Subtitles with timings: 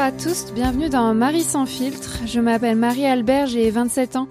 [0.00, 2.20] À tous, bienvenue dans Marie sans filtre.
[2.24, 4.28] Je m'appelle Marie-Albert, j'ai 27 ans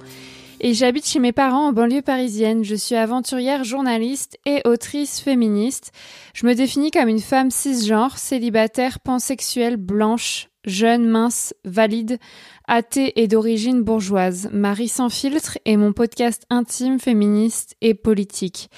[0.59, 2.63] et j'habite chez mes parents en banlieue parisienne.
[2.63, 5.91] Je suis aventurière, journaliste et autrice féministe.
[6.33, 12.17] Je me définis comme une femme cisgenre, célibataire, pansexuelle, blanche, jeune, mince, valide,
[12.67, 14.49] athée et d'origine bourgeoise.
[14.51, 18.71] Marie sans filtre est mon podcast intime, féministe et politique.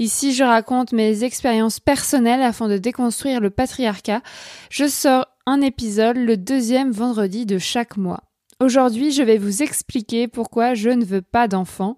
[0.00, 4.22] Ici, je raconte mes expériences personnelles afin de déconstruire le patriarcat.
[4.70, 8.22] Je sors un épisode le deuxième vendredi de chaque mois.
[8.60, 11.96] Aujourd'hui, je vais vous expliquer pourquoi je ne veux pas d'enfant.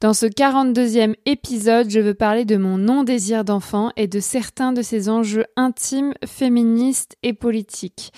[0.00, 4.82] Dans ce 42e épisode, je veux parler de mon non-désir d'enfant et de certains de
[4.82, 8.12] ces enjeux intimes, féministes et politiques.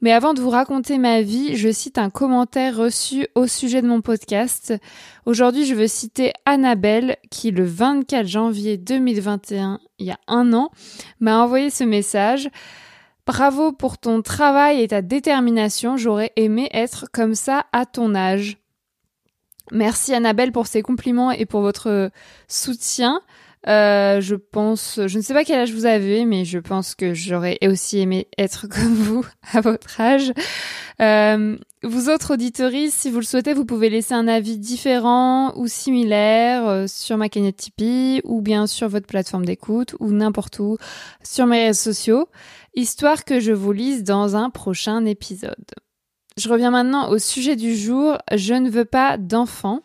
[0.00, 3.88] Mais avant de vous raconter ma vie, je cite un commentaire reçu au sujet de
[3.88, 4.72] mon podcast.
[5.26, 10.70] Aujourd'hui, je veux citer Annabelle qui, le 24 janvier 2021, il y a un an,
[11.20, 12.48] m'a envoyé ce message.
[13.26, 18.58] Bravo pour ton travail et ta détermination, j'aurais aimé être comme ça à ton âge.
[19.72, 22.10] Merci Annabelle pour ces compliments et pour votre
[22.46, 23.20] soutien.
[23.68, 27.14] Euh, je pense, je ne sais pas quel âge vous avez, mais je pense que
[27.14, 30.32] j'aurais aussi aimé être comme vous à votre âge.
[31.00, 35.66] Euh, vous autres auditories, si vous le souhaitez, vous pouvez laisser un avis différent ou
[35.66, 40.78] similaire euh, sur ma cagnotte Tipeee ou bien sur votre plateforme d'écoute ou n'importe où
[41.22, 42.28] sur mes réseaux sociaux,
[42.74, 45.74] histoire que je vous lise dans un prochain épisode.
[46.38, 48.18] Je reviens maintenant au sujet du jour.
[48.34, 49.80] Je ne veux pas d'enfants.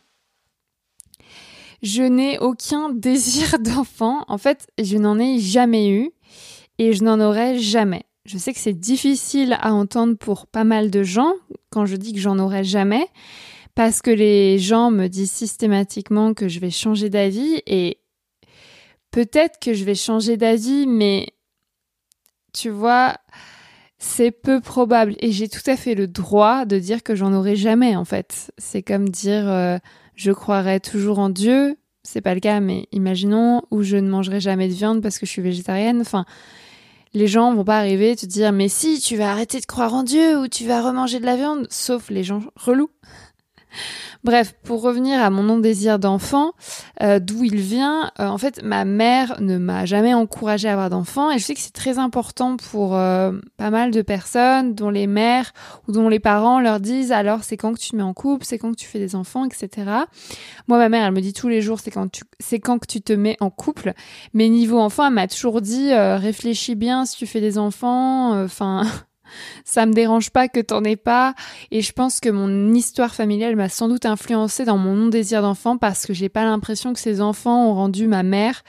[1.81, 4.23] Je n'ai aucun désir d'enfant.
[4.27, 6.11] En fait, je n'en ai jamais eu
[6.77, 8.03] et je n'en aurai jamais.
[8.25, 11.33] Je sais que c'est difficile à entendre pour pas mal de gens
[11.71, 13.07] quand je dis que j'en aurai jamais
[13.73, 17.97] parce que les gens me disent systématiquement que je vais changer d'avis et
[19.09, 21.27] peut-être que je vais changer d'avis mais
[22.53, 23.15] tu vois,
[23.97, 27.55] c'est peu probable et j'ai tout à fait le droit de dire que j'en aurai
[27.55, 28.51] jamais en fait.
[28.57, 29.77] C'est comme dire euh,
[30.15, 34.39] je croirais toujours en Dieu, c'est pas le cas, mais imaginons, ou je ne mangerai
[34.39, 36.01] jamais de viande parce que je suis végétarienne.
[36.01, 36.25] Enfin,
[37.13, 40.03] les gens vont pas arriver te dire, mais si, tu vas arrêter de croire en
[40.03, 42.89] Dieu ou tu vas remanger de la viande, sauf les gens relous.
[44.23, 46.53] Bref, pour revenir à mon non-désir d'enfant,
[47.01, 50.91] euh, d'où il vient, euh, en fait, ma mère ne m'a jamais encouragé à avoir
[50.91, 54.91] d'enfants et je sais que c'est très important pour euh, pas mal de personnes dont
[54.91, 55.53] les mères
[55.87, 58.45] ou dont les parents leur disent alors c'est quand que tu te mets en couple,
[58.45, 59.89] c'est quand que tu fais des enfants, etc.
[60.67, 62.87] Moi, ma mère, elle me dit tous les jours c'est quand tu, c'est quand que
[62.87, 63.93] tu te mets en couple.
[64.35, 68.83] Mais niveau enfant, elle m'a toujours dit réfléchis bien si tu fais des enfants, enfin
[69.65, 71.33] ça me dérange pas que t'en aies pas.
[71.71, 75.77] Et je pense que mon histoire familiale m'a sans doute influencé dans mon non-désir d'enfant
[75.77, 78.63] parce que j'ai pas l'impression que ces enfants ont rendu ma mère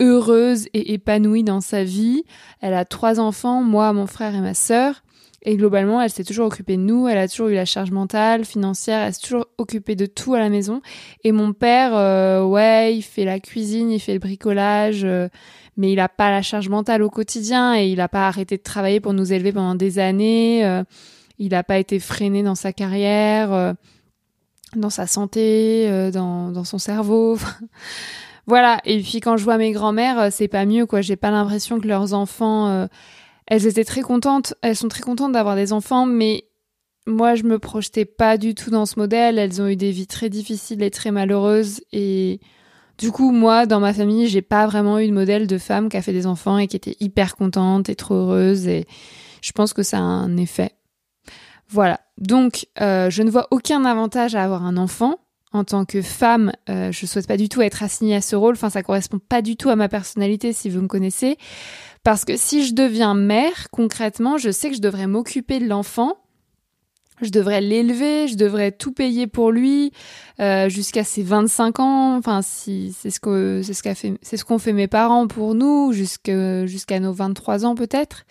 [0.00, 2.24] heureuse et épanouie dans sa vie.
[2.60, 5.02] Elle a trois enfants, moi, mon frère et ma sœur.
[5.48, 8.44] Et globalement, elle s'est toujours occupée de nous, elle a toujours eu la charge mentale,
[8.44, 10.82] financière, elle s'est toujours occupée de tout à la maison.
[11.22, 15.28] Et mon père, euh, ouais, il fait la cuisine, il fait le bricolage, euh,
[15.76, 18.62] mais il n'a pas la charge mentale au quotidien et il n'a pas arrêté de
[18.62, 20.64] travailler pour nous élever pendant des années.
[20.64, 20.82] Euh,
[21.38, 23.74] il n'a pas été freiné dans sa carrière, euh,
[24.74, 27.38] dans sa santé, euh, dans, son cerveau.
[28.46, 28.80] voilà.
[28.84, 31.02] Et puis quand je vois mes grands-mères, c'est pas mieux quoi.
[31.02, 32.88] J'ai pas l'impression que leurs enfants,
[33.46, 34.54] elles étaient très contentes.
[34.62, 36.44] Elles sont très contentes d'avoir des enfants, mais
[37.06, 39.38] moi je me projetais pas du tout dans ce modèle.
[39.38, 42.40] Elles ont eu des vies très difficiles et très malheureuses et
[42.98, 45.96] du coup, moi, dans ma famille, j'ai pas vraiment eu de modèle de femme qui
[45.96, 48.66] a fait des enfants et qui était hyper contente et trop heureuse.
[48.66, 48.86] Et
[49.42, 50.72] je pense que ça a un effet.
[51.68, 52.00] Voilà.
[52.18, 55.16] Donc, euh, je ne vois aucun avantage à avoir un enfant.
[55.52, 58.54] En tant que femme, euh, je souhaite pas du tout être assignée à ce rôle.
[58.54, 61.38] Enfin, ça correspond pas du tout à ma personnalité, si vous me connaissez.
[62.02, 66.18] Parce que si je deviens mère, concrètement, je sais que je devrais m'occuper de l'enfant
[67.22, 69.92] je devrais l'élever, je devrais tout payer pour lui
[70.40, 72.16] euh, jusqu'à ses 25 ans.
[72.16, 75.26] Enfin, si c'est ce que c'est ce qu'a fait, c'est ce qu'ont fait mes parents
[75.26, 78.24] pour nous jusqu'à jusqu'à nos 23 ans peut-être.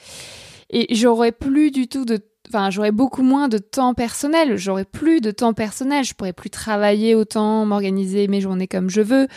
[0.70, 4.58] Et j'aurais plus du tout de, enfin, j'aurais beaucoup moins de temps personnel.
[4.58, 6.04] J'aurais plus de temps personnel.
[6.04, 9.28] Je pourrais plus travailler autant, m'organiser mes journées comme je veux.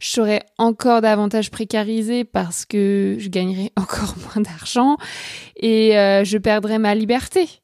[0.00, 4.96] Je serais encore davantage précarisée parce que je gagnerais encore moins d'argent
[5.56, 7.60] et euh, je perdrais ma liberté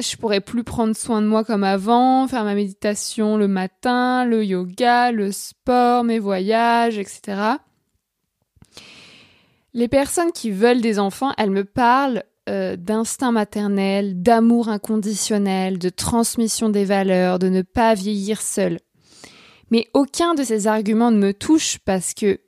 [0.00, 4.44] je pourrais plus prendre soin de moi comme avant, faire ma méditation le matin, le
[4.44, 7.56] yoga, le sport, mes voyages, etc.
[9.74, 15.88] Les personnes qui veulent des enfants, elles me parlent euh, d'instinct maternel, d'amour inconditionnel, de
[15.88, 18.78] transmission des valeurs, de ne pas vieillir seul.
[19.70, 22.40] Mais aucun de ces arguments ne me touche parce que,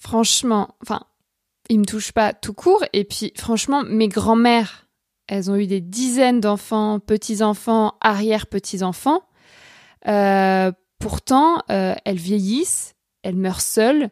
[0.00, 1.02] franchement, enfin,
[1.68, 2.84] il me touche pas tout court.
[2.92, 4.88] Et puis, franchement, mes grands-mères,
[5.32, 9.22] elles ont eu des dizaines d'enfants, petits-enfants, arrière-petits-enfants.
[10.06, 14.10] Euh, pourtant, euh, elles vieillissent, elles meurent seules.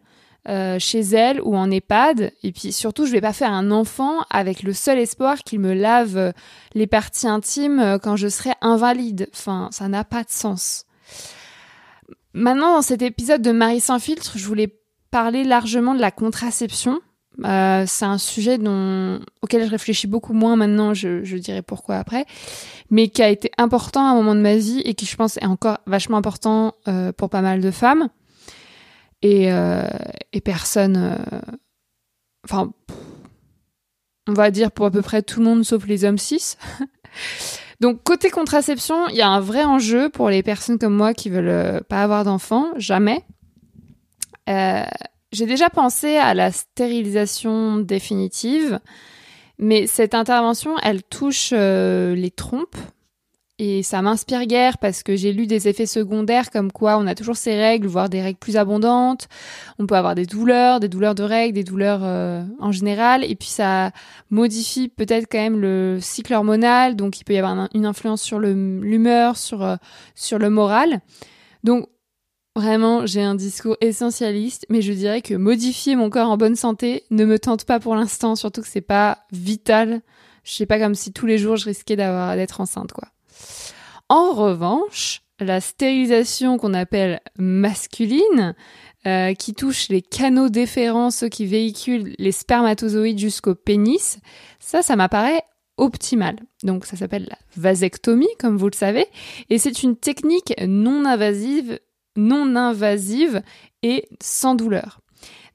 [0.49, 2.33] Euh, chez elles ou en EHPAD.
[2.43, 5.75] Et puis surtout, je vais pas faire un enfant avec le seul espoir qu'il me
[5.75, 6.33] lave
[6.73, 9.29] les parties intimes quand je serai invalide.
[9.35, 10.87] Enfin, ça n'a pas de sens.
[12.33, 14.81] Maintenant, dans cet épisode de Marie sans filtre, je voulais
[15.11, 17.03] parler largement de la contraception.
[17.45, 21.97] Euh, c'est un sujet dont, auquel je réfléchis beaucoup moins maintenant, je, je, dirais pourquoi
[21.97, 22.27] après,
[22.91, 25.37] mais qui a été important à un moment de ma vie et qui, je pense,
[25.39, 28.09] est encore vachement important euh, pour pas mal de femmes
[29.23, 29.89] et, euh,
[30.33, 30.97] et personne.
[30.97, 31.41] Euh,
[32.45, 32.73] enfin,
[34.27, 36.57] on va dire pour à peu près tout le monde sauf les hommes cis.
[37.81, 41.31] Donc côté contraception, il y a un vrai enjeu pour les personnes comme moi qui
[41.31, 43.25] veulent euh, pas avoir d'enfants, jamais.
[45.33, 48.81] J'ai déjà pensé à la stérilisation définitive,
[49.59, 52.77] mais cette intervention, elle touche euh, les trompes,
[53.63, 57.15] et ça m'inspire guère parce que j'ai lu des effets secondaires comme quoi on a
[57.15, 59.29] toujours ces règles, voire des règles plus abondantes.
[59.79, 63.23] On peut avoir des douleurs, des douleurs de règles, des douleurs euh, en général.
[63.23, 63.91] Et puis ça
[64.31, 66.97] modifie peut-être quand même le cycle hormonal.
[66.97, 69.77] Donc il peut y avoir une influence sur l'humeur, sur, euh,
[70.15, 71.03] sur le moral.
[71.63, 71.87] Donc
[72.57, 77.05] Vraiment, j'ai un discours essentialiste, mais je dirais que modifier mon corps en bonne santé
[77.11, 80.03] ne me tente pas pour l'instant, surtout que c'est pas vital.
[80.43, 83.09] Je sais pas comme si tous les jours je risquais d'avoir d'être enceinte, quoi.
[84.09, 88.55] En revanche, la stérilisation qu'on appelle masculine,
[89.07, 94.19] euh, qui touche les canaux déférents, ceux qui véhiculent les spermatozoïdes jusqu'au pénis,
[94.59, 95.43] ça, ça m'apparaît
[95.77, 96.37] optimal.
[96.65, 99.07] Donc ça s'appelle la vasectomie, comme vous le savez,
[99.49, 101.79] et c'est une technique non invasive,
[102.17, 103.43] non invasive
[103.83, 105.01] et sans douleur.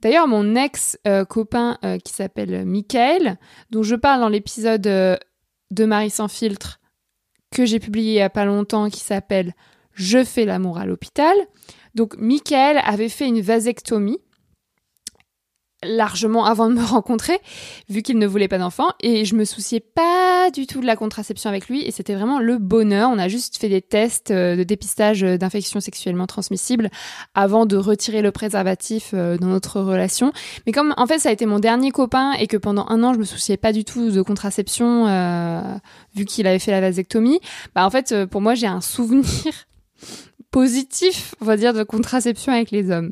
[0.02, 3.38] D'ailleurs, mon ex-copain euh, qui s'appelle Michael,
[3.72, 5.18] dont je parle dans l'épisode euh,
[5.72, 6.80] de Marie sans filtre,
[7.52, 9.54] que j'ai publié il y a pas longtemps qui s'appelle
[9.94, 11.36] Je fais l'amour à l'hôpital.
[11.96, 14.20] Donc Michael avait fait une vasectomie
[15.84, 17.40] largement avant de me rencontrer,
[17.90, 20.96] vu qu'il ne voulait pas d'enfant, et je me souciais pas du tout de la
[20.96, 23.10] contraception avec lui, et c'était vraiment le bonheur.
[23.12, 26.90] On a juste fait des tests euh, de dépistage d'infections sexuellement transmissibles
[27.34, 30.32] avant de retirer le préservatif euh, dans notre relation.
[30.66, 33.14] Mais comme en fait ça a été mon dernier copain et que pendant un an
[33.14, 35.62] je me souciais pas du tout de contraception, euh,
[36.16, 37.40] vu qu'il avait fait la vasectomie,
[37.74, 39.54] bah en fait pour moi j'ai un souvenir
[40.52, 43.12] positif, on va dire, de contraception avec les hommes.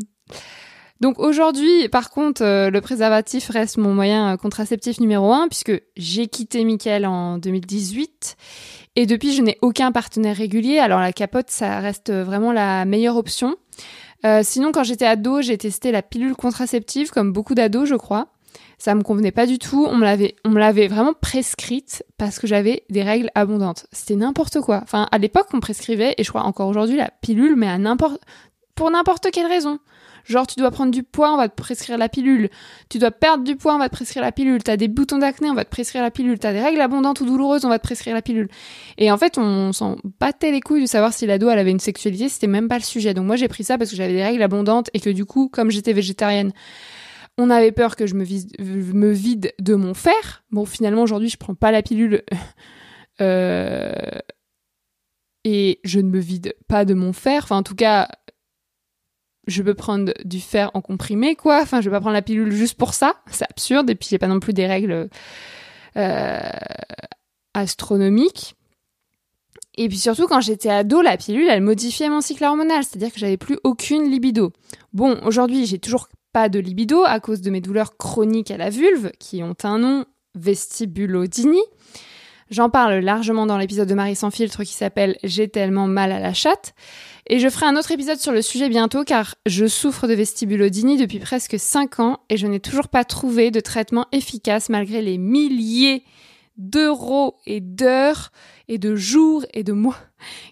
[1.03, 5.73] Donc aujourd'hui, par contre, euh, le préservatif reste mon moyen euh, contraceptif numéro un puisque
[5.97, 8.37] j'ai quitté Mickaël en 2018
[8.95, 10.79] et depuis je n'ai aucun partenaire régulier.
[10.79, 13.57] Alors la capote, ça reste vraiment la meilleure option.
[14.25, 18.29] Euh, sinon, quand j'étais ado, j'ai testé la pilule contraceptive comme beaucoup d'ados, je crois.
[18.77, 19.85] Ça me convenait pas du tout.
[19.85, 23.87] On me l'avait, on me l'avait vraiment prescrite parce que j'avais des règles abondantes.
[23.91, 24.79] C'était n'importe quoi.
[24.83, 28.21] Enfin, à l'époque, on prescrivait, et je crois encore aujourd'hui, la pilule, mais à n'importe,
[28.75, 29.79] pour n'importe quelle raison.
[30.25, 32.49] Genre, tu dois prendre du poids, on va te prescrire la pilule.
[32.89, 34.63] Tu dois perdre du poids, on va te prescrire la pilule.
[34.63, 36.39] T'as des boutons d'acné, on va te prescrire la pilule.
[36.39, 38.47] T'as des règles abondantes ou douloureuses, on va te prescrire la pilule.
[38.97, 41.79] Et en fait, on s'en battait les couilles de savoir si l'ado, elle avait une
[41.79, 43.13] sexualité, c'était même pas le sujet.
[43.13, 45.49] Donc moi, j'ai pris ça parce que j'avais des règles abondantes et que du coup,
[45.49, 46.53] comme j'étais végétarienne,
[47.37, 50.43] on avait peur que je me, vide, me vide de mon fer.
[50.51, 52.23] Bon, finalement, aujourd'hui, je prends pas la pilule.
[53.21, 53.91] euh...
[55.45, 57.41] Et je ne me vide pas de mon fer.
[57.43, 58.07] Enfin, en tout cas,
[59.47, 61.61] je peux prendre du fer en comprimé, quoi.
[61.61, 63.15] Enfin, je vais pas prendre la pilule juste pour ça.
[63.29, 63.89] C'est absurde.
[63.89, 65.09] Et puis, j'ai pas non plus des règles
[65.97, 66.39] euh,
[67.53, 68.55] astronomiques.
[69.75, 72.83] Et puis surtout, quand j'étais ado, la pilule, elle modifiait mon cycle hormonal.
[72.83, 74.53] C'est-à-dire que j'avais plus aucune libido.
[74.93, 78.69] Bon, aujourd'hui, j'ai toujours pas de libido à cause de mes douleurs chroniques à la
[78.69, 81.63] vulve, qui ont un nom, vestibulodynie.
[82.49, 86.19] J'en parle largement dans l'épisode de Marie sans filtre qui s'appelle J'ai tellement mal à
[86.19, 86.75] la chatte.
[87.27, 90.97] Et je ferai un autre épisode sur le sujet bientôt car je souffre de vestibulodynie
[90.97, 95.17] depuis presque 5 ans et je n'ai toujours pas trouvé de traitement efficace malgré les
[95.17, 96.03] milliers
[96.57, 98.31] d'euros et d'heures
[98.67, 99.97] et de jours et de mois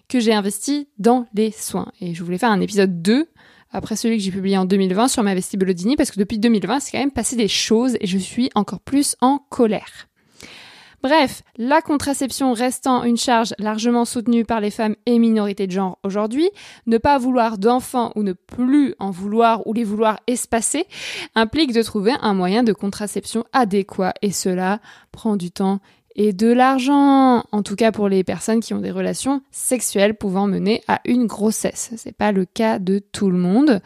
[0.08, 1.92] que j'ai investis dans les soins.
[2.00, 3.28] Et je voulais faire un épisode 2
[3.70, 6.92] après celui que j'ai publié en 2020 sur ma vestibulodynie parce que depuis 2020, c'est
[6.92, 10.08] quand même passé des choses et je suis encore plus en colère.
[11.02, 15.98] Bref, la contraception restant une charge largement soutenue par les femmes et minorités de genre
[16.04, 16.48] aujourd'hui,
[16.86, 20.86] ne pas vouloir d'enfants ou ne plus en vouloir ou les vouloir espacés
[21.34, 24.78] implique de trouver un moyen de contraception adéquat et cela
[25.10, 25.80] prend du temps
[26.14, 30.46] et de l'argent, en tout cas pour les personnes qui ont des relations sexuelles pouvant
[30.46, 31.92] mener à une grossesse.
[31.96, 33.80] C'est pas le cas de tout le monde.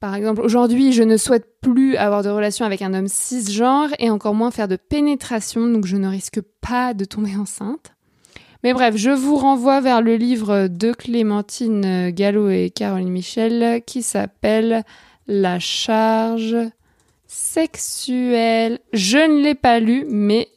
[0.00, 4.08] Par exemple, aujourd'hui, je ne souhaite plus avoir de relation avec un homme cisgenre et
[4.08, 7.92] encore moins faire de pénétration, donc je ne risque pas de tomber enceinte.
[8.64, 14.02] Mais bref, je vous renvoie vers le livre de Clémentine Gallo et Caroline Michel qui
[14.02, 14.84] s'appelle
[15.26, 16.56] La charge
[17.26, 18.78] sexuelle.
[18.94, 20.48] Je ne l'ai pas lu, mais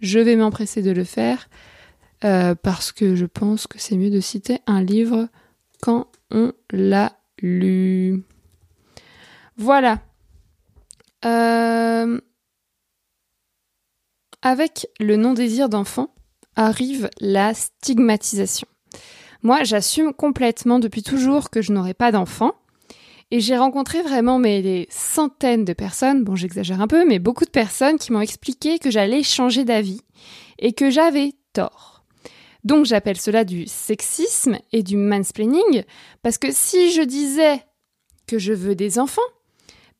[0.00, 1.48] je vais m'empresser de le faire
[2.24, 5.28] euh, parce que je pense que c'est mieux de citer un livre
[5.80, 8.24] quand on l'a lu.
[9.56, 10.00] Voilà.
[11.24, 12.20] Euh,
[14.42, 16.14] avec le non-désir d'enfant
[16.56, 18.68] arrive la stigmatisation.
[19.42, 22.52] Moi, j'assume complètement depuis toujours que je n'aurai pas d'enfant.
[23.30, 27.50] Et j'ai rencontré vraiment des centaines de personnes, bon j'exagère un peu, mais beaucoup de
[27.50, 30.02] personnes qui m'ont expliqué que j'allais changer d'avis
[30.58, 32.04] et que j'avais tort.
[32.64, 35.84] Donc j'appelle cela du sexisme et du mansplaining,
[36.22, 37.62] parce que si je disais
[38.26, 39.22] que je veux des enfants,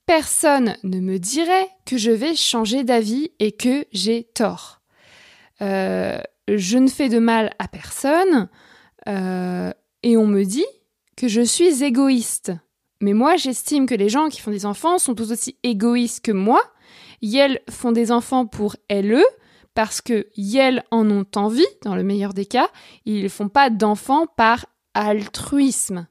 [0.06, 4.80] personne ne me dirait que je vais changer d'avis et que j'ai tort.
[5.62, 6.18] Euh,
[6.48, 8.48] je ne fais de mal à personne
[9.08, 10.66] euh, et on me dit
[11.16, 12.52] que je suis égoïste.
[13.00, 16.32] Mais moi, j'estime que les gens qui font des enfants sont tout aussi égoïstes que
[16.32, 16.62] moi.
[17.22, 19.22] Elles font des enfants pour elles,
[19.74, 22.68] parce que elles en ont envie, dans le meilleur des cas.
[23.04, 26.06] Ils ne font pas d'enfants par altruisme.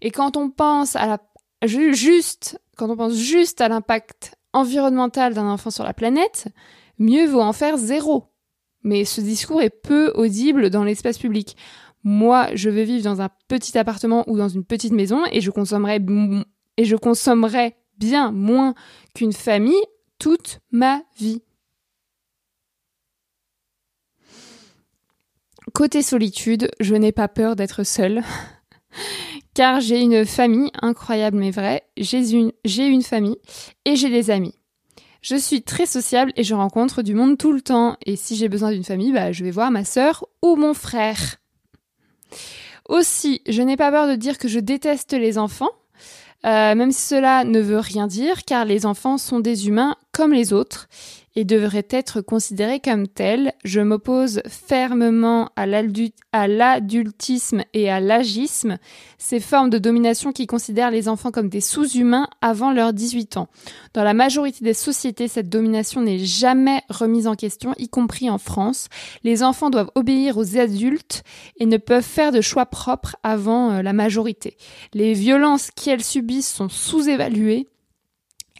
[0.00, 1.18] Et quand on pense à la
[1.66, 6.48] juste, quand on pense juste à l'impact environnemental d'un enfant sur la planète,
[6.98, 8.26] mieux vaut en faire zéro.
[8.82, 11.56] Mais ce discours est peu audible dans l'espace public.
[12.04, 15.50] Moi, je veux vivre dans un petit appartement ou dans une petite maison et je
[15.50, 16.00] consommerai
[16.76, 18.74] et je consommerai bien moins
[19.14, 19.82] qu'une famille
[20.18, 21.42] toute ma vie.
[25.74, 28.22] Côté solitude, je n'ai pas peur d'être seule
[29.58, 33.38] car j'ai une famille incroyable mais vraie, j'ai une, famille
[33.84, 34.54] et j'ai des amis.
[35.20, 37.96] Je suis très sociable et je rencontre du monde tout le temps.
[38.06, 41.38] Et si j'ai besoin d'une famille, bah, je vais voir ma sœur ou mon frère.
[42.88, 45.72] Aussi, je n'ai pas peur de dire que je déteste les enfants,
[46.46, 50.32] euh, même si cela ne veut rien dire, car les enfants sont des humains comme
[50.32, 50.86] les autres
[51.38, 53.52] et devrait être considéré comme tel.
[53.62, 55.68] Je m'oppose fermement à
[56.48, 58.78] l'adultisme et à l'agisme,
[59.18, 63.46] ces formes de domination qui considèrent les enfants comme des sous-humains avant leurs 18 ans.
[63.94, 68.38] Dans la majorité des sociétés, cette domination n'est jamais remise en question, y compris en
[68.38, 68.88] France.
[69.22, 71.22] Les enfants doivent obéir aux adultes
[71.60, 74.56] et ne peuvent faire de choix propres avant euh, la majorité.
[74.92, 77.68] Les violences qu'elles subissent sont sous-évaluées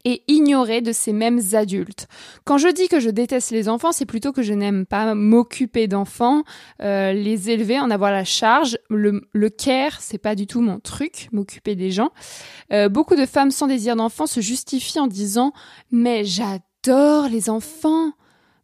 [0.04, 2.08] et ignorer de ces mêmes adultes.
[2.44, 5.88] Quand je dis que je déteste les enfants, c'est plutôt que je n'aime pas m'occuper
[5.88, 6.42] d'enfants,
[6.82, 8.78] euh, les élever, en avoir la charge.
[8.90, 12.10] Le, le care, c'est pas du tout mon truc, m'occuper des gens.
[12.72, 15.52] Euh, beaucoup de femmes sans désir d'enfant se justifient en disant
[15.90, 18.12] mais j'adore les enfants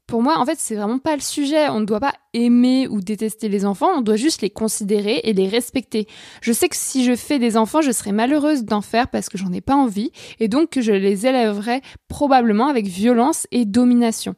[0.07, 1.69] pour moi, en fait, c'est vraiment pas le sujet.
[1.69, 5.33] On ne doit pas aimer ou détester les enfants, on doit juste les considérer et
[5.33, 6.07] les respecter.
[6.43, 9.39] Je sais que si je fais des enfants, je serais malheureuse d'en faire parce que
[9.39, 14.35] j'en ai pas envie et donc que je les élèverais probablement avec violence et domination.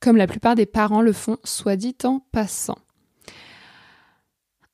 [0.00, 2.78] Comme la plupart des parents le font, soit dit en passant.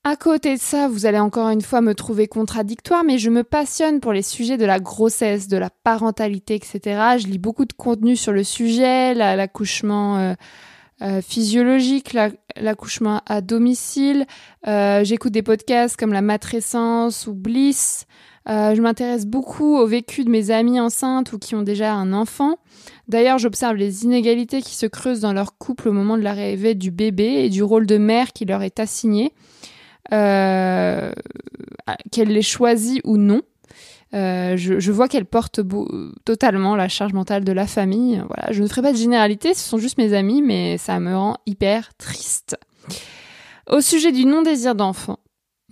[0.08, 3.42] À côté de ça, vous allez encore une fois me trouver contradictoire, mais je me
[3.42, 7.16] passionne pour les sujets de la grossesse, de la parentalité, etc.
[7.18, 10.34] Je lis beaucoup de contenu sur le sujet, l'accouchement euh,
[11.02, 12.16] euh, physiologique,
[12.56, 14.26] l'accouchement à domicile.
[14.68, 18.06] Euh, j'écoute des podcasts comme La Matrescence ou Bliss.
[18.46, 22.58] je m'intéresse beaucoup au vécu de mes amis enceintes ou qui ont déjà un enfant.
[23.08, 26.92] D'ailleurs, j'observe les inégalités qui se creusent dans leur couple au moment de l'arrivée du
[26.92, 29.32] bébé et du rôle de mère qui leur est assigné
[30.10, 31.12] qu'elle
[32.28, 33.42] l'ait choisi ou non.
[34.14, 35.60] Euh, je, vois qu'elle porte
[36.24, 38.22] totalement la charge mentale de la famille.
[38.28, 41.14] Voilà, je ne ferai pas de généralité, ce sont juste mes amis, mais ça me
[41.14, 42.56] rend hyper triste.
[43.68, 45.18] Au sujet du non-désir d'enfant,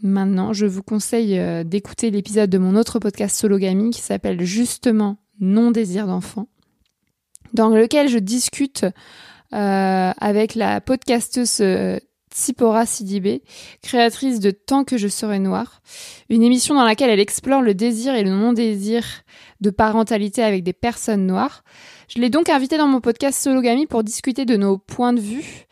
[0.03, 5.17] maintenant, je vous conseille euh, d'écouter l'épisode de mon autre podcast Sologamy qui s'appelle justement
[5.41, 6.49] Non-désir d'enfant,
[7.53, 8.85] dans lequel je discute
[9.53, 11.63] euh, avec la podcasteuse
[12.35, 13.43] Tsipora Sidibé,
[13.81, 15.83] créatrice de Tant que je serai noire,
[16.29, 19.05] une émission dans laquelle elle explore le désir et le non-désir
[19.61, 21.63] de parentalité avec des personnes noires.
[22.09, 25.67] Je l'ai donc invitée dans mon podcast Sologamy pour discuter de nos points de vue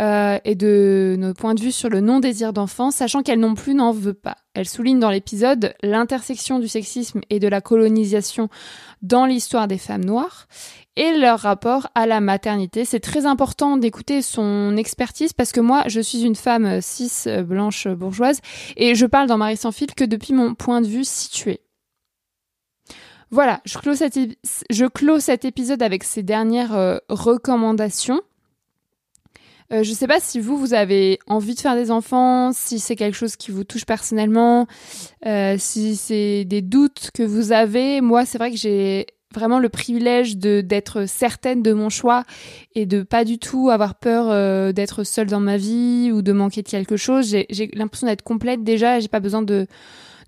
[0.00, 3.74] euh, et de nos points de vue sur le non-désir d'enfant, sachant qu'elle non plus
[3.74, 4.36] n'en veut pas.
[4.54, 8.48] Elle souligne dans l'épisode l'intersection du sexisme et de la colonisation
[9.00, 10.46] dans l'histoire des femmes noires
[10.96, 12.84] et leur rapport à la maternité.
[12.84, 17.10] C'est très important d'écouter son expertise parce que moi, je suis une femme cis,
[17.44, 18.40] blanche, bourgeoise
[18.76, 21.60] et je parle dans Marie sans fil que depuis mon point de vue situé.
[23.30, 24.18] Voilà, je clôt cet,
[24.70, 28.20] je clôt cet épisode avec ces dernières recommandations.
[29.72, 32.78] Euh, je ne sais pas si vous, vous avez envie de faire des enfants, si
[32.78, 34.66] c'est quelque chose qui vous touche personnellement,
[35.24, 38.00] euh, si c'est des doutes que vous avez.
[38.00, 42.24] Moi, c'est vrai que j'ai vraiment le privilège de d'être certaine de mon choix
[42.74, 46.32] et de pas du tout avoir peur euh, d'être seule dans ma vie ou de
[46.32, 47.26] manquer de quelque chose.
[47.28, 49.00] J'ai l'impression d'être complète déjà.
[49.00, 49.66] J'ai pas besoin de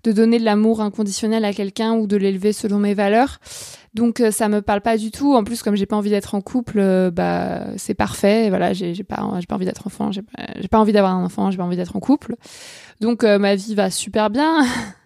[0.05, 3.39] de donner de l'amour inconditionnel à quelqu'un ou de l'élever selon mes valeurs.
[3.95, 5.33] Donc euh, ça me parle pas du tout.
[5.33, 8.49] En plus, comme j'ai pas envie d'être en couple, euh, bah c'est parfait.
[8.49, 11.49] Voilà, j'ai pas j'ai pas envie d'être enfant, j'ai pas, pas envie d'avoir un enfant,
[11.49, 12.35] j'ai pas envie d'être en couple.
[13.01, 14.63] Donc euh, ma vie va super bien.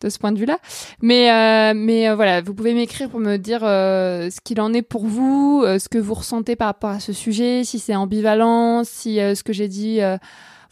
[0.00, 0.58] de ce point de vue-là.
[1.02, 5.64] Mais mais voilà, vous pouvez m'écrire pour me dire ce qu'il en est pour vous,
[5.64, 9.52] ce que vous ressentez par rapport à ce sujet, si c'est ambivalent, si ce que
[9.52, 10.00] j'ai dit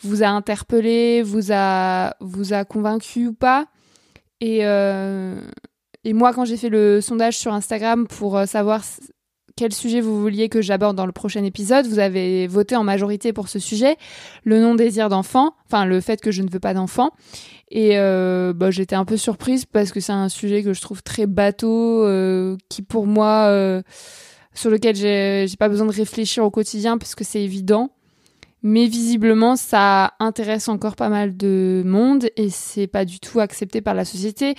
[0.01, 3.67] vous a interpellé, vous a vous a convaincu ou pas.
[4.41, 4.65] Et
[6.05, 8.83] et moi, quand j'ai fait le sondage sur Instagram pour euh, savoir
[9.59, 13.33] quel sujet vous vouliez que j'aborde dans le prochain épisode, vous avez voté en majorité
[13.33, 13.97] pour ce sujet,
[14.45, 17.11] le non-désir d'enfant, enfin le fait que je ne veux pas d'enfant.
[17.73, 21.03] Et euh, bah, j'étais un peu surprise parce que c'est un sujet que je trouve
[21.03, 23.83] très bateau, euh, qui pour moi,
[24.55, 27.91] sur lequel j'ai pas besoin de réfléchir au quotidien parce que c'est évident.
[28.63, 33.81] Mais visiblement, ça intéresse encore pas mal de monde et c'est pas du tout accepté
[33.81, 34.55] par la société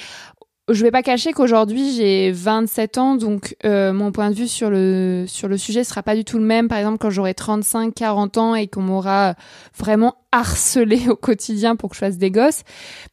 [0.70, 4.70] je vais pas cacher qu'aujourd'hui j'ai 27 ans, donc euh, mon point de vue sur
[4.70, 6.68] le sur le sujet sera pas du tout le même.
[6.68, 9.36] Par exemple, quand j'aurai 35, 40 ans et qu'on m'aura
[9.78, 12.64] vraiment harcelé au quotidien pour que je fasse des gosses,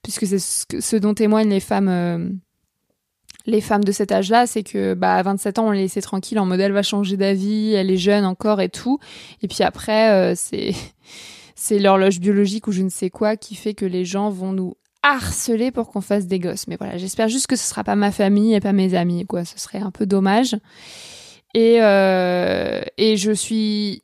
[0.02, 1.88] puisque c'est ce, dont témoignent les femmes.
[1.88, 2.28] Euh,
[3.48, 6.40] les femmes de cet âge-là, c'est que bah à 27 ans, on les laissait tranquilles,
[6.40, 8.98] en mode elle va changer d'avis, elle est jeune encore et tout.
[9.40, 10.74] Et puis après, euh, c'est
[11.54, 14.74] c'est l'horloge biologique ou je ne sais quoi qui fait que les gens vont nous
[15.07, 16.66] harceler pour qu'on fasse des gosses.
[16.66, 19.45] Mais voilà, j'espère juste que ce sera pas ma famille et pas mes amis, quoi.
[19.45, 20.57] Ce serait un peu dommage.
[21.55, 24.03] Et, euh, et je suis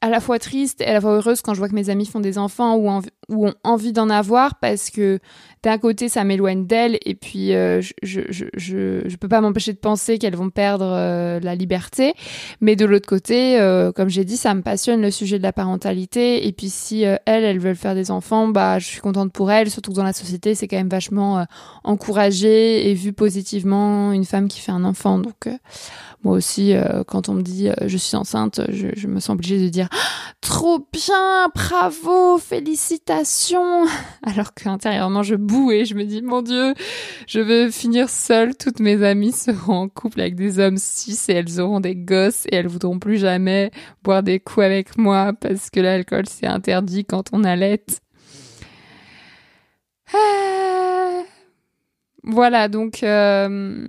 [0.00, 2.06] à la fois triste et à la fois heureuse quand je vois que mes amis
[2.06, 5.18] font des enfants ou, ou ont envie d'en avoir parce que
[5.62, 9.78] d'un côté ça m'éloigne d'elles et puis euh, je, je, je, peux pas m'empêcher de
[9.78, 12.14] penser qu'elles vont perdre euh, la liberté.
[12.60, 15.52] Mais de l'autre côté euh, comme j'ai dit ça me passionne le sujet de la
[15.52, 19.50] parentalité et puis si elles elles veulent faire des enfants bah je suis contente pour
[19.50, 21.44] elles surtout que dans la société c'est quand même vachement
[21.82, 25.18] encouragé et vu positivement une femme qui fait un enfant.
[25.18, 25.48] Donc
[26.22, 26.74] moi aussi,
[27.06, 29.88] quand on me dit je suis enceinte, je, me sens obligée de dire
[30.40, 33.15] trop bien, bravo, félicitations,
[34.22, 36.74] alors qu'intérieurement je boue et je me dis mon Dieu,
[37.26, 38.56] je veux finir seule.
[38.56, 42.46] Toutes mes amies seront en couple avec des hommes cis et elles auront des gosses
[42.46, 43.70] et elles voudront plus jamais
[44.02, 47.84] boire des coups avec moi parce que l'alcool c'est interdit quand on allait.
[50.12, 51.22] Ah.
[52.22, 53.86] Voilà, donc euh,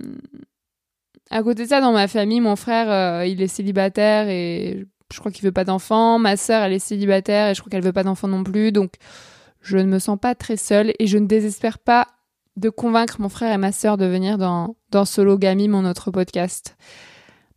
[1.30, 5.18] à côté de ça, dans ma famille, mon frère, euh, il est célibataire et je
[5.20, 6.18] crois qu'il veut pas d'enfant.
[6.18, 8.72] Ma sœur, elle est célibataire et je crois qu'elle veut pas d'enfant non plus.
[8.72, 8.94] Donc,
[9.60, 12.06] je ne me sens pas très seule et je ne désespère pas
[12.56, 16.76] de convaincre mon frère et ma sœur de venir dans, dans Sologamie, mon autre podcast.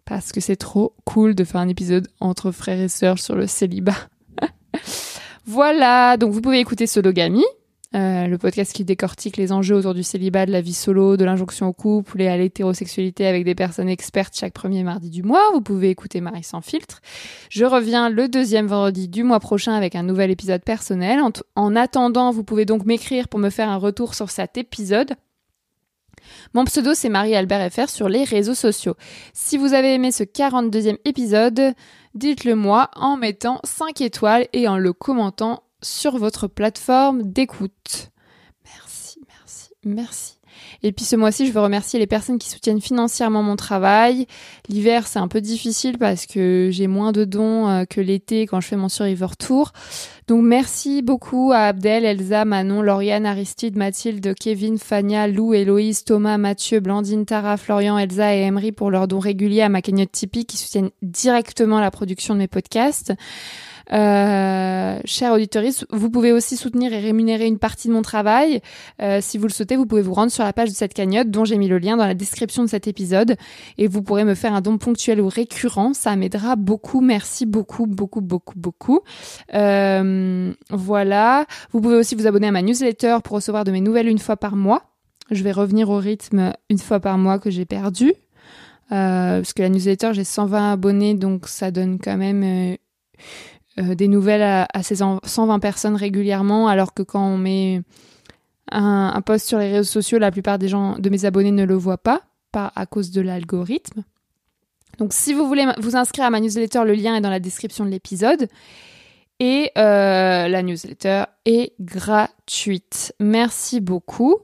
[0.05, 3.47] Parce que c'est trop cool de faire un épisode entre frères et sœurs sur le
[3.47, 3.95] célibat.
[5.45, 7.45] voilà, donc vous pouvez écouter Sologamie
[7.93, 11.25] euh, le podcast qui décortique les enjeux autour du célibat, de la vie solo, de
[11.25, 15.51] l'injonction au couple et à l'hétérosexualité avec des personnes expertes chaque premier mardi du mois.
[15.53, 17.01] Vous pouvez écouter Marie sans filtre.
[17.49, 21.19] Je reviens le deuxième vendredi du mois prochain avec un nouvel épisode personnel.
[21.57, 25.11] En, attendant, vous pouvez donc m'écrire pour me faire un retour sur cet épisode.
[26.53, 28.95] Mon pseudo, c'est Marie-Albert FR sur les réseaux sociaux.
[29.33, 31.73] Si vous avez aimé ce 42e épisode,
[32.15, 38.11] dites-le moi en mettant 5 étoiles et en le commentant sur votre plateforme d'écoute.
[38.65, 40.41] Merci, merci, merci.
[40.83, 44.25] Et puis ce mois-ci, je veux remercier les personnes qui soutiennent financièrement mon travail.
[44.67, 48.61] L'hiver, c'est un peu difficile parce que j'ai moins de dons euh, que l'été quand
[48.61, 49.73] je fais mon Survivor Tour.
[50.27, 56.37] Donc merci beaucoup à Abdel, Elsa, Manon, Lauriane, Aristide, Mathilde, Kevin, Fania, Lou, Héloïse, Thomas,
[56.37, 60.45] Mathieu, Blandine, Tara, Florian, Elsa et Emery pour leurs dons réguliers à ma cagnotte Tipeee
[60.45, 63.13] qui soutiennent directement la production de mes podcasts.
[63.93, 68.61] Euh, chers auditeurs, vous pouvez aussi soutenir et rémunérer une partie de mon travail.
[69.01, 71.29] Euh, si vous le souhaitez, vous pouvez vous rendre sur la page de cette cagnotte
[71.29, 73.35] dont j'ai mis le lien dans la description de cet épisode
[73.77, 75.93] et vous pourrez me faire un don ponctuel ou récurrent.
[75.93, 77.01] Ça m'aidera beaucoup.
[77.01, 79.01] Merci beaucoup, beaucoup, beaucoup, beaucoup.
[79.53, 81.45] Euh, voilà.
[81.71, 84.37] Vous pouvez aussi vous abonner à ma newsletter pour recevoir de mes nouvelles une fois
[84.37, 84.83] par mois.
[85.31, 88.13] Je vais revenir au rythme une fois par mois que j'ai perdu.
[88.91, 92.75] Euh, parce que la newsletter, j'ai 120 abonnés, donc ça donne quand même
[93.79, 97.81] euh, des nouvelles à, ces 120 personnes régulièrement, alors que quand on met
[98.71, 101.75] un, post sur les réseaux sociaux, la plupart des gens de mes abonnés ne le
[101.75, 102.21] voient pas.
[102.51, 104.03] pas à cause de l'algorithme.
[104.97, 107.85] Donc si vous voulez vous inscrire à ma newsletter, le lien est dans la description
[107.85, 108.47] de l'épisode.
[109.43, 113.15] Et euh, la newsletter est gratuite.
[113.19, 114.37] Merci beaucoup.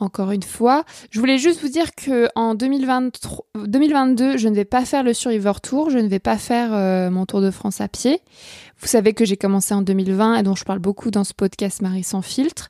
[0.00, 4.84] Encore une fois, je voulais juste vous dire que en 2022, je ne vais pas
[4.84, 7.86] faire le Survivor Tour, je ne vais pas faire euh, mon Tour de France à
[7.86, 8.20] pied.
[8.80, 11.80] Vous savez que j'ai commencé en 2020 et dont je parle beaucoup dans ce podcast
[11.80, 12.68] Marie sans filtre.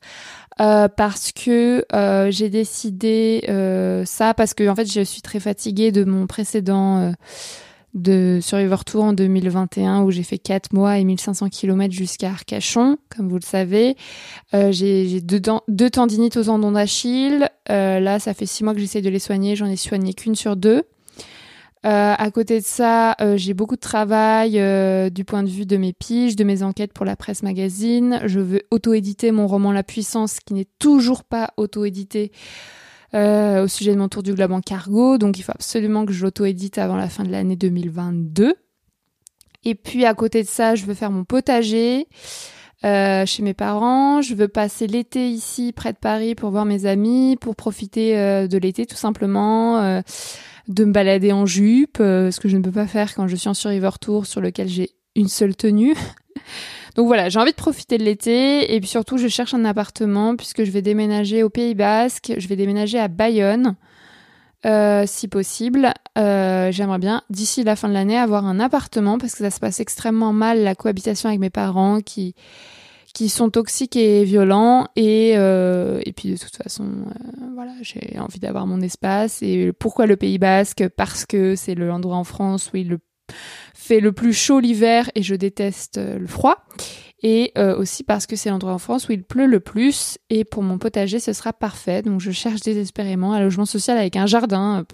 [0.60, 1.86] Euh, parce que
[2.28, 3.46] j'ai décidé
[4.04, 7.14] ça parce que en fait je suis très fatiguée de mon précédent
[7.94, 12.96] de Survivor Tour en 2021 où j'ai fait 4 mois et 1500 km jusqu'à Arcachon,
[13.14, 13.96] comme vous le savez.
[14.52, 17.48] j'ai deux, deux, tendinites aux endons d'Achille.
[17.68, 19.56] là, ça fait 6 mois que j'essaie de les soigner.
[19.56, 20.84] J'en ai soigné qu'une sur deux.
[21.84, 25.66] Euh, à côté de ça, euh, j'ai beaucoup de travail euh, du point de vue
[25.66, 28.20] de mes piges, de mes enquêtes pour la presse magazine.
[28.24, 32.30] Je veux auto-éditer mon roman La Puissance, qui n'est toujours pas auto-édité
[33.14, 35.18] au sujet de mon tour du globe en cargo.
[35.18, 38.54] Donc il faut absolument que je l'auto-édite avant la fin de l'année 2022.
[39.64, 42.06] Et puis à côté de ça, je veux faire mon potager.
[42.82, 44.22] chez mes parents.
[44.22, 48.14] Je veux passer l'été ici, près de Paris, pour voir mes amis, pour profiter
[48.48, 50.02] de l'été tout simplement
[50.68, 53.36] de me balader en jupe, euh, ce que je ne peux pas faire quand je
[53.36, 55.94] suis en Survivor Tour sur lequel j'ai une seule tenue.
[56.94, 60.36] Donc voilà, j'ai envie de profiter de l'été et puis surtout je cherche un appartement
[60.36, 63.76] puisque je vais déménager au Pays Basque, je vais déménager à Bayonne.
[64.64, 69.32] Euh, si possible, euh, j'aimerais bien d'ici la fin de l'année avoir un appartement parce
[69.32, 72.34] que ça se passe extrêmement mal la cohabitation avec mes parents qui
[73.12, 74.86] qui sont toxiques et violents.
[74.94, 79.42] Et euh, et puis de toute façon euh, voilà j'ai envie d'avoir mon espace.
[79.42, 80.84] Et pourquoi le Pays Basque?
[80.96, 82.98] Parce que c'est l'endroit en France où il le
[83.74, 86.64] fait le plus chaud l'hiver et je déteste euh, le froid.
[87.24, 90.64] Et aussi parce que c'est l'endroit en France où il pleut le plus et pour
[90.64, 92.02] mon potager ce sera parfait.
[92.02, 94.84] Donc je cherche désespérément un logement social avec un jardin.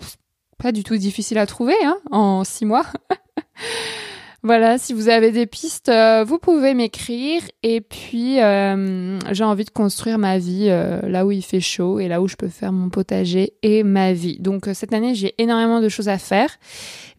[0.58, 2.84] Pas du tout difficile à trouver hein, en six mois
[4.44, 7.42] Voilà, si vous avez des pistes, euh, vous pouvez m'écrire.
[7.64, 11.98] Et puis, euh, j'ai envie de construire ma vie euh, là où il fait chaud
[11.98, 14.38] et là où je peux faire mon potager et ma vie.
[14.38, 16.50] Donc, cette année, j'ai énormément de choses à faire.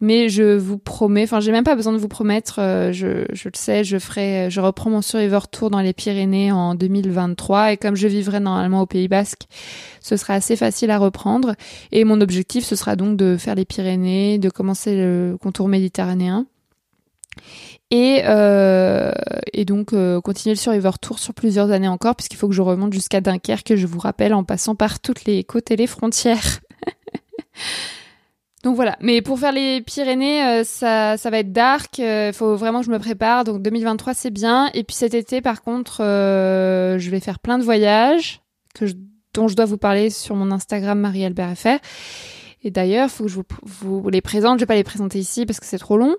[0.00, 2.54] Mais je vous promets, enfin, j'ai même pas besoin de vous promettre,
[2.90, 7.72] je, le sais, je ferai, je reprends mon Survivor Tour dans les Pyrénées en 2023.
[7.72, 9.42] Et comme je vivrai normalement au Pays Basque,
[10.00, 11.54] ce sera assez facile à reprendre.
[11.92, 16.46] Et mon objectif, ce sera donc de faire les Pyrénées, de commencer le contour méditerranéen.
[17.90, 19.10] Et, euh,
[19.52, 22.62] et donc euh, continuer le Survivor Tour sur plusieurs années encore, puisqu'il faut que je
[22.62, 26.60] remonte jusqu'à Dunkerque, je vous rappelle, en passant par toutes les côtes et les frontières.
[28.64, 32.54] donc voilà, mais pour faire les Pyrénées, euh, ça, ça va être dark, il faut
[32.54, 35.96] vraiment que je me prépare, donc 2023 c'est bien, et puis cet été par contre,
[35.98, 38.40] je vais faire plein de voyages,
[39.34, 41.54] dont je dois vous parler sur mon Instagram Marie-Albert.
[42.62, 45.18] Et d'ailleurs, il faut que je vous, vous les présente, je vais pas les présenter
[45.18, 46.14] ici parce que c'est trop long.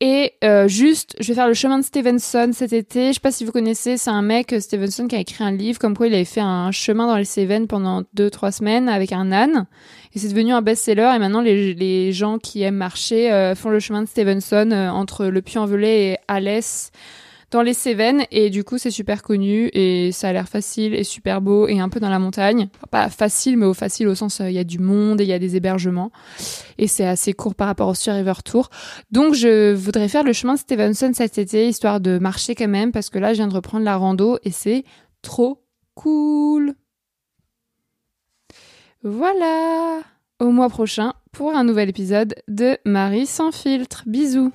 [0.00, 3.08] Et euh, juste, je vais faire le chemin de Stevenson cet été.
[3.08, 5.52] Je sais pas si vous connaissez, c'est un mec, euh, Stevenson, qui a écrit un
[5.52, 8.90] livre comme quoi il avait fait un chemin dans les Cévennes pendant deux, trois semaines
[8.90, 9.66] avec un âne.
[10.14, 11.12] Et c'est devenu un best-seller.
[11.16, 15.26] Et maintenant, les, les gens qui aiment marcher euh, font le chemin de Stevenson entre
[15.26, 16.92] le Puy-en-Velay et Alès
[17.50, 21.04] dans les Cévennes et du coup c'est super connu et ça a l'air facile et
[21.04, 22.68] super beau et un peu dans la montagne.
[22.90, 25.30] pas facile mais au facile au sens euh, il y a du monde et il
[25.30, 26.10] y a des hébergements
[26.78, 28.70] et c'est assez court par rapport au Survivor Tour.
[29.10, 33.10] Donc je voudrais faire le chemin Stevenson cet été histoire de marcher quand même parce
[33.10, 34.84] que là je viens de reprendre la rando et c'est
[35.22, 35.62] trop
[35.94, 36.74] cool.
[39.02, 40.00] Voilà.
[40.38, 44.02] Au mois prochain pour un nouvel épisode de Marie sans filtre.
[44.06, 44.52] Bisous.